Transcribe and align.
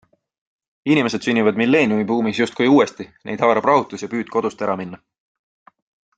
Inimesed 0.93 1.27
sünnivad 1.27 1.59
millenniumibuumis 1.61 2.39
justkui 2.43 2.71
uuesti, 2.77 3.07
neid 3.31 3.45
haarab 3.49 3.69
rahutus 3.73 4.07
ja 4.07 4.11
püüd 4.15 4.33
kodust 4.39 4.65
ära 4.69 4.79
minna. 4.83 5.03